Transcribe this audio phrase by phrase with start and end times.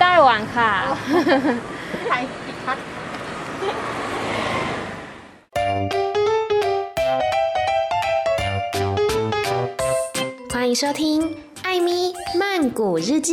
[0.00, 0.72] ไต้หวันค่ะ
[2.08, 2.78] ไทยผิดคัด
[10.52, 11.02] 欢迎收听
[11.66, 13.30] 艾咪曼谷日记。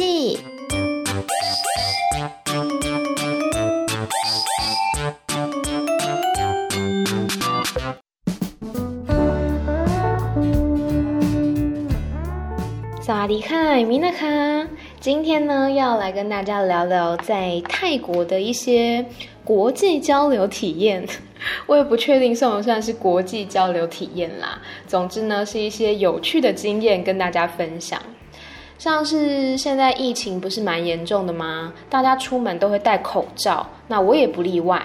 [13.06, 13.52] 萨瓦迪卡，
[13.90, 14.28] 米娜卡，
[15.01, 19.05] 今天呢要来跟大家聊聊在泰国的一些
[19.45, 21.07] 国际交流体验。
[21.67, 24.61] 我也不确定算不算是国际交流体验啦。
[24.89, 28.01] 总之呢，是一些有趣的经验跟大家分享。
[28.77, 31.73] 像是现在疫情不是蛮严重的吗？
[31.89, 34.85] 大家出门都会戴口罩，那我也不例外。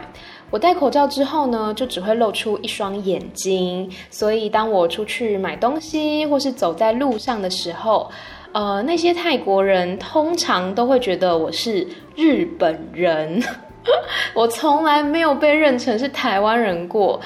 [0.52, 8.12] 我戴口罩之后呢，就只会露出一双眼睛，所以当我出去买东西或是走在路上的时候，
[8.54, 13.42] 呃，那些泰国人通常都会觉得我是日本人，
[14.34, 17.20] 我从来没有被认成是台湾人过。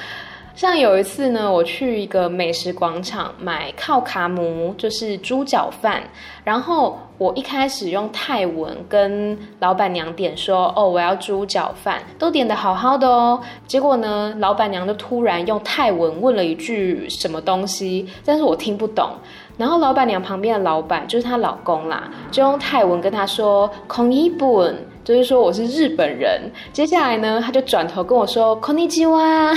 [0.54, 6.02] 像有一次呢，我去一个美食广场买靠卡姆，就是猪脚饭。
[6.42, 13.40] 然后我一开始用泰文跟老板娘点说：“哦，我要猪脚饭。”都点得好好的哦。
[13.68, 19.10] 结果呢，老板娘就突然用泰文问了一句什么东西，但是我听不懂。
[19.58, 26.40] 然后老板娘旁边的老板就是她老公啦，就用泰文跟她说：“孔一本，就是说我是日本人。”
[26.72, 29.52] 接下来呢，他就转头跟我说：“孔尼基哇。”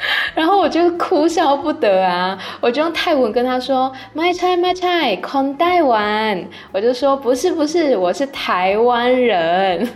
[0.32, 2.38] 然后我就哭笑不得啊！
[2.60, 6.44] 我就用泰文跟他说买菜买菜，空台湾。
[6.70, 9.88] 我就说不是不是，我是台湾人。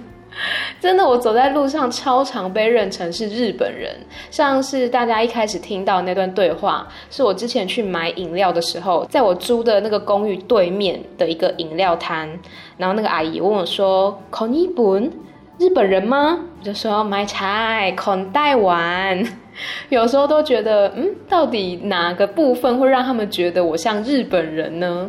[0.82, 3.94] 真的，我走在路上超常被认成是日本人。
[4.32, 12.28] 像是大家一开始听到那段对话，是我之前去买饮料的时候，在我租的那个公寓对面的一个饮料摊，
[12.76, 15.08] 然后那个阿姨问我说：“空日本，
[15.60, 19.24] 日本人吗？”我就说买菜，空台湾。
[19.88, 25.08] 有时候都觉得，嗯，到底哪个部分会让他们觉得我像日本人呢？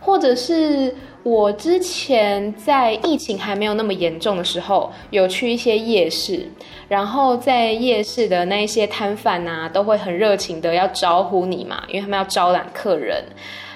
[0.00, 6.48] 或者是我之前在疫情还没有那么严重的时候，有去一些夜市，
[6.88, 13.22] 然后在夜市的那一些摊贩呐，都会很热情的要招呼你嘛，因为他们要招揽客人。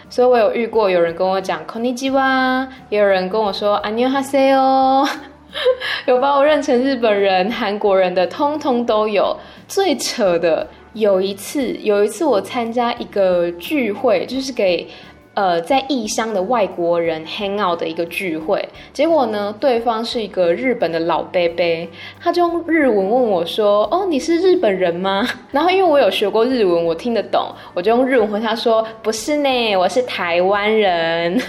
[0.08, 5.08] 所以我有遇过有人跟我讲 Konigwa，也有人跟我说 Annyeonghaseyo，
[6.06, 9.36] 有把我认成日本人、韩国人的，通通都有。
[9.66, 14.86] 最扯的有一次，有一次我参加一个聚会，就是给。
[15.34, 18.68] 呃在异乡的外国人 hang out 的一个聚会。
[18.92, 21.88] 结果呢，对方是一个日本的老伯伯，
[22.20, 31.40] 他就用日文问我说：“哦，你是日本人吗？” 然后因为我有学过日文，我听得懂，我就用日文回他说：“不是呢，我是台湾人。”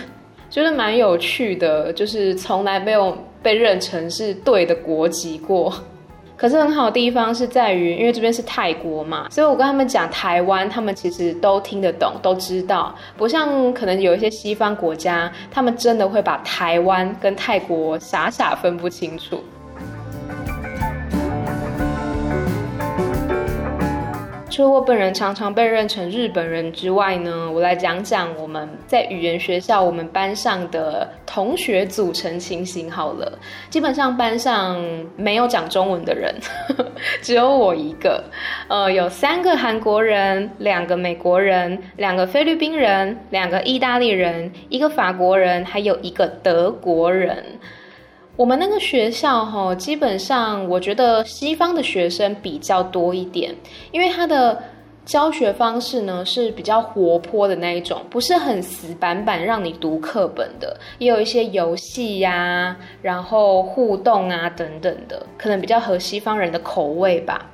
[0.50, 5.74] 觉 得蛮有趣的，就是从来没有被认成是对的国籍过。
[6.36, 12.94] 可是很好的地方是在于，因为这边是泰国嘛，所以我跟他们讲台湾，他们其实都听得懂，都知道。
[13.18, 19.44] 不像可能有一些西方国家，他们真的会把台湾跟泰国傻傻分不清楚。
[24.54, 33.40] 除了我本人常常被认成日本人之外呢，我来讲讲我们在语言学校我们班上的同学组成情形好了。
[33.72, 34.80] 基本上班上
[35.18, 36.32] 没有讲中文的人，
[37.24, 38.24] 只有我一个。
[38.68, 47.44] 呃，有三个韩国人，两个美国人，两个菲律宾人，两个意大利人，一个法国人，还有一个德国人。
[48.36, 53.56] 我们那个学校哈，基本上我觉得西方的学生比较多一点，
[53.92, 54.60] 因为他的
[55.06, 67.52] 教学方式呢是比较活泼的那一种，不是很死板板让你读课本的，也有一些游戏呀，然后互动啊等等的，可能比较合西方人的口味吧。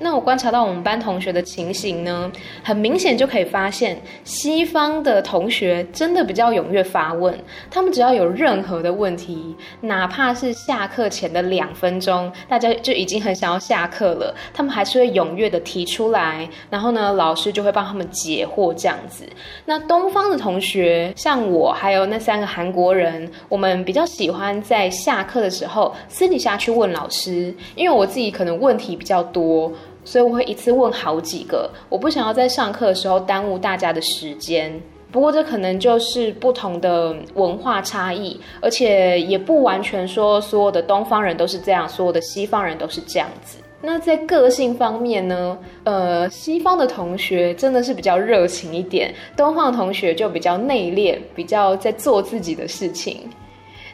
[0.00, 2.30] 那我观察到我们班同学的情形呢，
[2.62, 7.36] 很明显就可以发现，西方的同学真的比较踊跃发问。
[7.70, 16.48] 他们只要有任何的问题，哪怕是下课前的两分钟，大家就已经很想要下课了，他们还是会踊跃的提出来。
[16.70, 19.24] 然后呢，老师就会帮他们解惑这样子。
[19.64, 29.72] 那东方的同学，像我还有那三个韩国人，我们比较喜欢在下课的时候私底下去问老师，因为我自己可能问题比较多。
[30.08, 34.72] 所以我会一次问好几个，我不想要在上课的时候耽误大家的时间。
[35.12, 43.58] 不过这可能就是不同的文化差异，而且也不完全说所有的东方人都是这样，所有的西方人都是这样子。
[43.82, 45.58] 那在个性方面呢？
[45.84, 53.28] 呃，西方的同学真的是比较热情一点，东方的同学就比较内敛，比较在做自己的事情。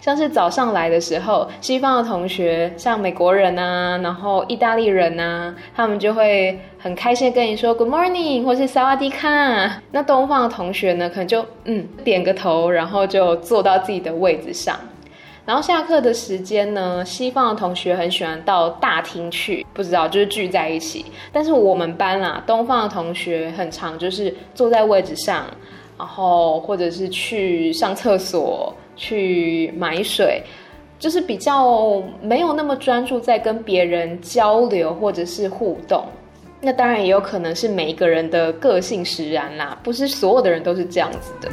[0.04, 9.80] 像是早上来的时候，西方的同学，像美国人啊，然后意大利人啊，他们就会很开心跟你说 Good morning，或是萨瓦迪卡。
[9.92, 14.78] 那东方的同学呢，可能就嗯点个头，然后就坐到自己的位置上。
[15.46, 21.06] 然后下课的时间呢，西方的同学很喜欢到大厅去，不知道就是聚在一起。
[21.32, 25.46] 但是我们班啊，东方的同学很常就是坐在位置上，
[25.96, 30.42] 然后或者是去上厕所、去买水，
[30.98, 36.04] 就是比较没有那么专注在跟别人交流或者是互动。
[36.60, 41.50] 那当然也有可能是每一个人的个性使然啦，不是所有的人都是这样子的。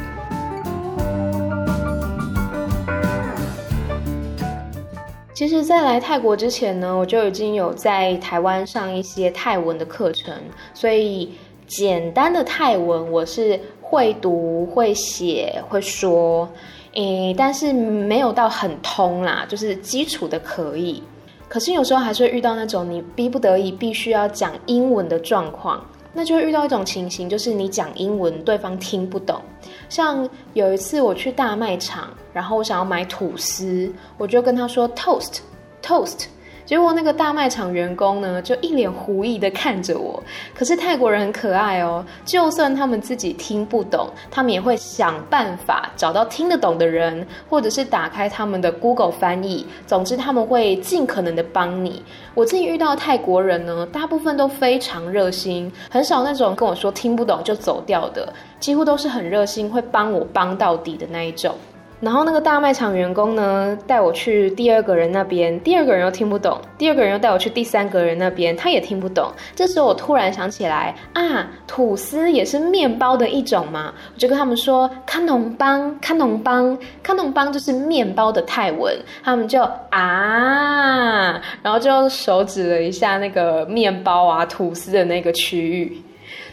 [5.34, 10.32] 其实，在来泰国之前呢，我就已经有在台湾上一些泰文的课程，
[10.72, 11.32] 所以
[11.66, 16.48] 简单的泰文我是会读、会写、会说，
[16.94, 21.02] 诶，但是没有到很通啦，就是基础的可以。
[21.48, 25.84] 可是有时候还是会遇到那种你逼不得已必须要讲英文的状况。
[26.14, 29.40] 那就会遇到一种情形，就是你讲英文，对方听不懂。
[29.88, 35.38] 像有一次我去大卖场，然后我想要买吐司，我就跟他说 toast
[35.82, 36.26] toast。
[36.64, 40.22] 结果那个大卖场员工呢，就一脸狐疑的看着我。
[40.54, 49.66] 可是泰国人很可爱哦，就算他们自己听不懂，他们也会想办法找到听得懂的人，或者是打开他们的 Google 翻译。
[49.86, 52.02] 总之他们会尽可能的帮你。
[52.34, 61.54] 我自己遇到泰国人呢，大部分都非常热心，很少那种跟我说听不懂就走掉的，几乎都是很热心，会帮我帮到底的那一种。
[62.02, 69.30] 然后那个大卖场员工呢，带我去第二个人那边，第二个人又听不懂，第二个人又带我去第三个人那边，他也听不懂。
[69.54, 86.02] 这时候我突然想起来啊，吐司也是面包的一种嘛，我就跟他们说卡农邦，卡农邦，卡农邦就是面包的泰文，他们就啊，然后就手指了一下那个面包啊吐司的那个区域。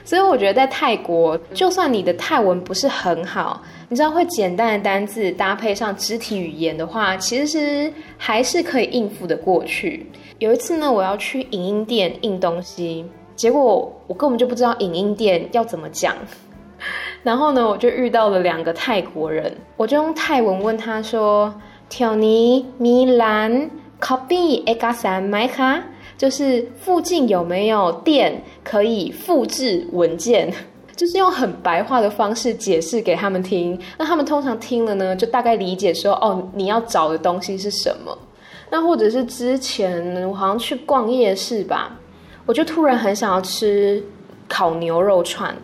[0.04, 10.10] 所以我觉得在泰国，就算你的泰文不是很好，你知道会简单的单字搭配上肢体语言的话，其实是还是可以应付的过去。
[10.39, 13.06] 有一次呢，我要去影音店印东西，
[13.36, 16.16] 结果我根本就不知道影音店要怎么讲，
[17.24, 21.54] 然后呢，我就遇到了两个泰国人，我就用泰文问他说
[21.89, 23.69] ：“Tioni Milan
[24.00, 25.81] copy ekasan mai ka？”
[26.19, 30.54] 就是附近有没有店可以复制文件？
[30.98, 33.80] 就是用很白话的方式解释给他们听。
[33.98, 38.18] 那他们通常听了呢，就大概理解说，哦，你要找的东西是什么。
[38.69, 41.98] 那或者是之前我好像去逛夜市吧，
[42.45, 44.04] 我就突然很想要吃
[44.50, 45.56] 烤牛肉串，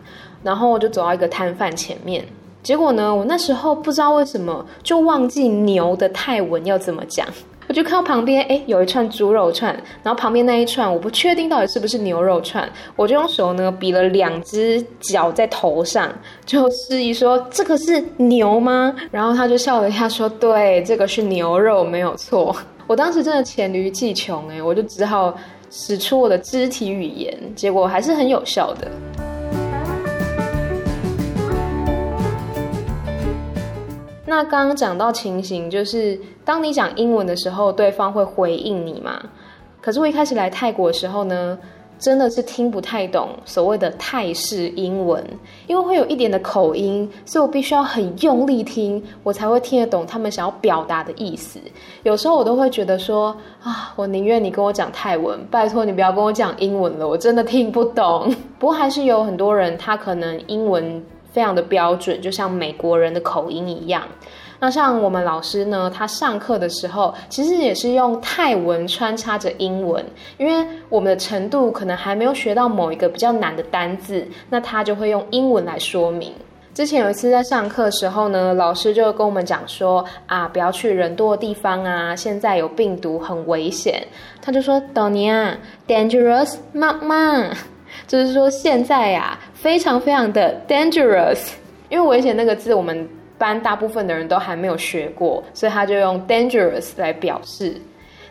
[0.42, 2.24] 然后我就走到一个摊贩前面，
[2.62, 7.28] 结果呢，我那时候不知道为什么就忘记牛的泰文要怎么讲。
[7.68, 16.12] 我就看到旁边，哎，有一串猪肉串，然后旁边那一串，我不确定到底是不是牛肉串，我就用手呢比了两只脚在头上，
[16.44, 18.94] 就示意说这个是牛吗？
[19.10, 22.54] 然后他就笑了一下说，对，这个是牛肉，没有错。
[22.86, 25.36] 我当时真的黔驴技穷，哎，我就只好
[25.70, 28.88] 使出我的肢体语言，结果还是很有效的。
[34.28, 39.22] 那刚刚讲到情形，就是当你讲英文的时候，对方会回应你嘛？
[39.80, 41.56] 可是我一开始来泰国的时候呢，
[41.96, 45.24] 真的是听不太懂所谓的泰式英文，
[45.68, 51.60] 因为会有一点的口音，所以我必须要很用力听，我才会听得懂他们想要表达的意思。
[52.02, 53.28] 有时候我都会觉得说
[53.62, 58.34] 啊，我宁愿你跟我讲泰文，拜托你不要跟我讲英文了，我真的听不懂。
[58.58, 61.00] 不过还是有很多人，他可能英文。
[61.36, 64.02] 非常的标准，就像美国人的口音一样。
[64.58, 70.02] 那像我们老师呢，他上课的时候其实也是用泰文穿插着英文，
[70.38, 76.32] 因为我们的程度可能还没有学到某一个比较难的单字，那他就会用英文来说明。
[76.72, 84.06] 之前有一次在上课的时候呢，老师就跟我们讲说啊，不要去人多的地方啊，现在有病毒，很危险。
[84.40, 87.50] 他就说，Donia dangerous 妈妈。
[88.06, 91.50] 就是说现在呀、啊，非常非常的 dangerous，
[91.88, 97.74] 因为危险那个字我们班大部分的人都还没有学过，所以他就用 dangerous 来表示。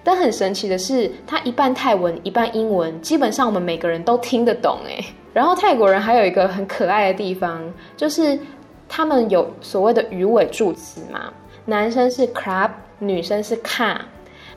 [0.04, 5.04] 但很神奇的是，他一半泰文一半英文，基本上我们每个人都听得懂诶。
[5.34, 7.62] 然后泰国人还有一个很可爱的地方，
[7.98, 8.38] 就是
[8.88, 11.34] 他们有所谓的鱼尾助词嘛，
[11.66, 12.70] 男生是 crab，
[13.00, 13.98] 女生是 ka。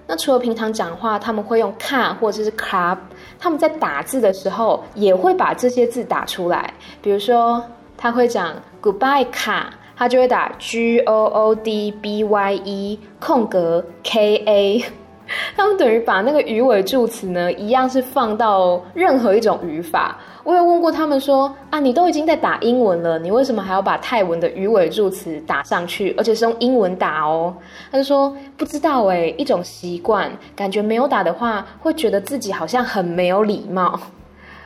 [0.09, 2.97] 那除了平常讲话，他们会用 ka 或者是 club，。
[3.39, 6.73] 他们在打字的时候也会把这些字打出来，
[7.03, 7.63] 比如说
[7.97, 14.85] 他会讲 goodbye 卡，他就会打 G O O D B Y E 空格 K A。
[15.55, 20.19] 他们等于把那个语尾助词呢，一样是放到任何一种语法。
[20.49, 27.55] 我有问过他们说啊，你都已经在打英文了，你为什么还要把泰文的语尾助词打上去，而且是用英文打哦？
[27.93, 34.01] 他就说不知道诶，一种习惯，感觉没有打的话，会觉得自己好像很没有礼貌，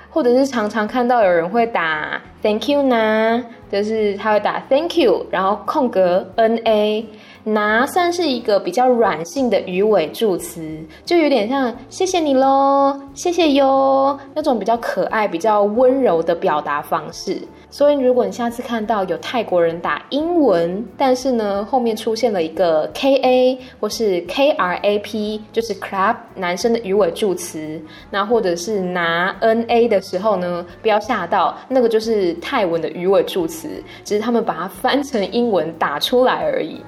[0.08, 7.06] 或者是常常看到有人会打 Thank you 呢，就是他会打 Thank you，然后空格 N A。
[7.44, 17.42] 拿算是一个比较软性的鱼尾助词，就有点像谢谢你喽，谢谢哟那种比较可爱、比较温柔的表达方式。
[17.73, 36.79] 所以，如果你下次看到有泰国人打英文，但是呢后面出现了一个 K A 或是 K R A P，就是 clap 男生的鱼尾助词，那或者是拿 N A 的时候呢，不要吓到，那个就是泰文的鱼尾助词，只是他们把它翻成英文打出来而已。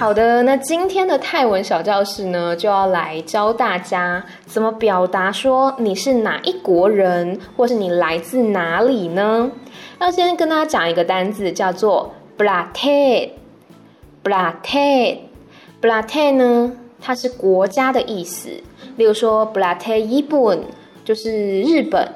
[0.00, 9.50] 好的，那今天的泰文小教室呢，就要来教大家怎么表达说你是哪一国人，或是你来自哪里呢？
[10.00, 13.32] 要先跟大家讲一个单字，叫做 “Pratet”。
[14.24, 18.48] Pratet，Pratet 呢，它是国家的意思。
[18.96, 20.60] 例如说，Pratet Ippon
[21.04, 22.10] 就是日本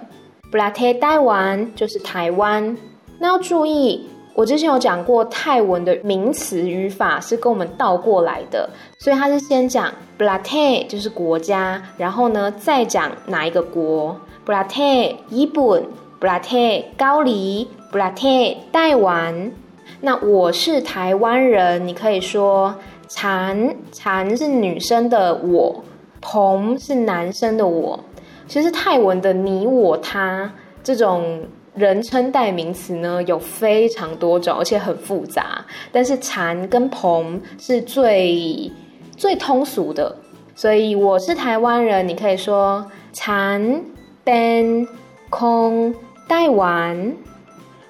[0.50, 2.79] ，Pratet Taiwan 就是台湾。
[3.19, 4.09] 那要注意。
[4.35, 15.85] 我之前有讲过泰文的名词语法是跟我们倒过来的，所以它是先讲 Pratet 就是国家，然后呢再讲哪一个国 Pratet 日本
[16.21, 19.53] Pratet 高丽 Pratet 台湾。
[20.00, 22.75] 那我是台湾人，你可以说
[23.07, 25.85] 蝉蝉是女生的我，
[26.21, 28.00] 鹏是男生的我。
[28.49, 31.45] 其实泰文的你我他这种。
[31.75, 35.64] 人称代名词呢，有非常多种，而且很复杂。
[35.90, 38.71] 但是蝉跟鹏是最
[39.16, 40.16] 最通俗的，
[40.54, 43.83] 所以我是台湾人，你可以说蝉
[44.25, 44.87] ben
[45.31, 45.95] 空
[46.28, 47.16] 台湾，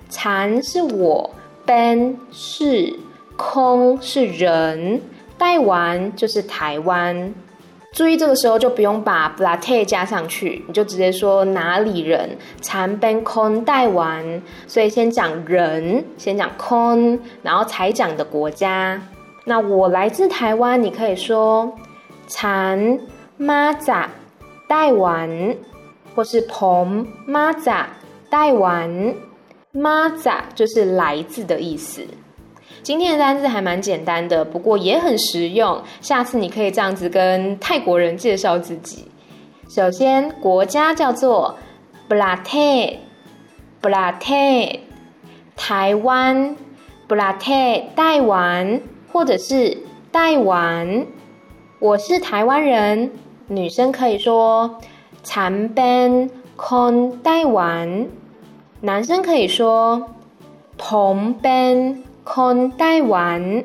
[0.08, 1.30] 蝉是我
[1.66, 2.98] ，ben 是
[3.36, 5.00] 空是人，
[5.38, 7.34] 台湾就是台湾。
[7.94, 14.42] 注意，这个时候就不用把 Plate 加上去，你就直接说哪里人，蝉 ben 空台湾。
[14.66, 19.00] 所以先讲人，先讲空，然后才讲的国家。
[19.44, 21.72] 那我来自台湾，你可以说
[22.26, 22.98] 蝉
[23.38, 24.06] maza
[24.68, 25.56] 台湾，
[26.16, 27.84] 或是鹏 maza
[28.28, 29.14] 台湾。
[29.72, 32.02] maza 就是来自的意思。
[32.84, 35.82] 今天的单字还蛮简单的，不过也很实用。
[36.02, 39.06] 下次你可以这样子跟泰国人介绍自己。
[39.70, 41.56] 首先，国家叫做
[42.10, 44.80] Pratet，Pratet，
[45.56, 46.56] 台湾
[47.08, 49.78] Pratet 台湾，或者是
[50.12, 51.06] 台湾。
[51.78, 53.12] 我是台湾人，
[53.48, 54.78] 女生可以说
[55.24, 58.08] Chan Ben Kon 台湾，
[58.82, 60.10] 男生可以说
[60.78, 61.32] Pom
[62.24, 63.64] 空台湾，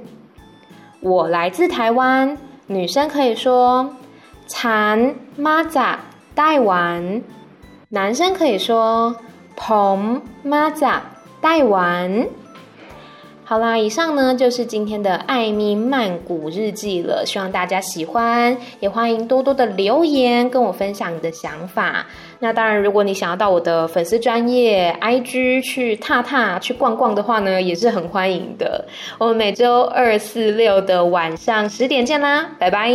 [1.02, 2.38] 我来自台湾。
[2.68, 3.96] 女生可以说
[4.48, 6.00] “蝉妈扎
[6.36, 7.24] 台湾”，
[7.90, 9.16] 男生可以说
[9.56, 11.02] “捧妈扎
[11.42, 12.28] 台湾”。
[13.50, 22.06] 好啦，以上呢就是今天的艾米曼谷日记了，希望大家喜欢，也欢迎多多的留言跟我分享你的想法。
[22.38, 28.86] 那当然，如果你想要到我的粉丝专业 IG 去踏踏去逛逛的话呢，也是很欢迎的。
[29.18, 32.92] 我们每周二、四、六的晚上十点见啦，拜拜。